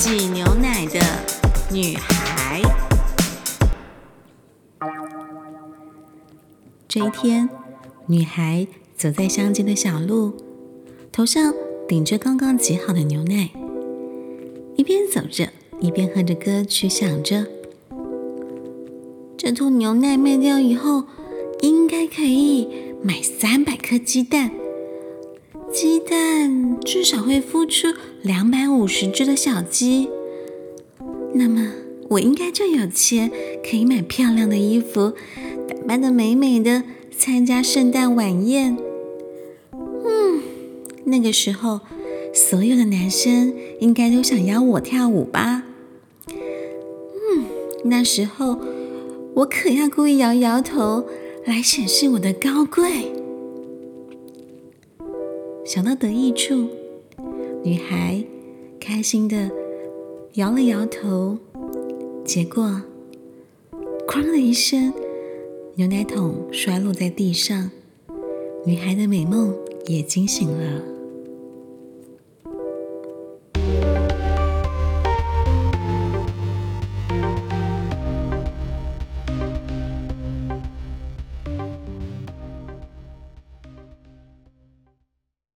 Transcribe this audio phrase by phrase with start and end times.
[0.00, 0.98] 挤牛奶的
[1.70, 2.62] 女孩。
[6.88, 7.46] 这一天
[8.06, 8.66] 女孩
[8.96, 10.32] 走在乡间的小路
[11.12, 11.52] 头上
[11.86, 13.50] 顶着刚刚挤好的牛奶
[14.74, 15.50] 一边走着
[15.80, 17.46] 一边哼着歌曲想着
[19.36, 21.04] 这桶牛奶卖掉以后
[21.60, 22.66] 应该可以
[23.02, 24.50] 买三百颗鸡蛋。
[25.72, 30.08] 鸡蛋至少会孵出两百五十只的小鸡，
[31.34, 31.72] 那么
[32.08, 33.30] 我应该就有钱
[33.62, 35.12] 可以买漂亮的衣服，
[35.68, 36.82] 打扮的美美的
[37.16, 38.76] 参加圣诞晚宴。
[39.72, 40.42] 嗯，
[41.04, 41.80] 那个时候
[42.34, 45.62] 所有的男生应该都想邀我跳舞吧？
[46.26, 47.44] 嗯，
[47.84, 48.58] 那时候
[49.34, 51.04] 我可要故意摇摇头
[51.46, 53.19] 来显示我的高贵。
[55.72, 56.68] 想到得意处，
[57.62, 58.24] 女孩
[58.80, 59.48] 开心的
[60.32, 61.38] 摇了摇头，
[62.24, 62.82] 结果
[64.04, 64.92] “哐”的一声，
[65.76, 67.70] 牛奶桶摔落在地上，
[68.66, 69.54] 女孩的美梦
[69.86, 70.82] 也惊醒了。